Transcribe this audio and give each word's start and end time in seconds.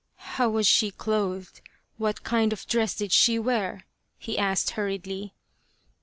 "How 0.35 0.49
was 0.49 0.65
she 0.65 0.89
clothed? 0.89 1.61
What 1.97 2.23
kind 2.23 2.51
of 2.53 2.65
dress 2.65 2.95
did 2.95 3.11
she 3.11 3.37
wear?" 3.37 3.85
he 4.17 4.35
asked 4.35 4.71
hurriedly. 4.71 5.35